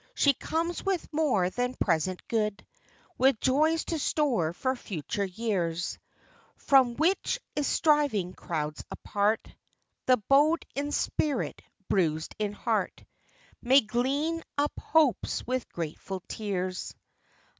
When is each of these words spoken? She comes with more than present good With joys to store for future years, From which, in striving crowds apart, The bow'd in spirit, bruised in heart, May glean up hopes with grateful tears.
She 0.15 0.33
comes 0.33 0.83
with 0.83 1.13
more 1.13 1.51
than 1.51 1.75
present 1.75 2.27
good 2.27 2.65
With 3.19 3.39
joys 3.39 3.85
to 3.85 3.99
store 3.99 4.51
for 4.51 4.75
future 4.75 5.25
years, 5.25 5.99
From 6.57 6.95
which, 6.95 7.39
in 7.55 7.63
striving 7.63 8.33
crowds 8.33 8.83
apart, 8.89 9.47
The 10.07 10.17
bow'd 10.17 10.65
in 10.73 10.91
spirit, 10.91 11.61
bruised 11.87 12.33
in 12.39 12.51
heart, 12.53 13.03
May 13.61 13.81
glean 13.81 14.43
up 14.57 14.73
hopes 14.81 15.45
with 15.45 15.69
grateful 15.71 16.23
tears. 16.27 16.95